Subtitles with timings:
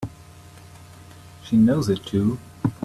[1.43, 2.39] She knows it too!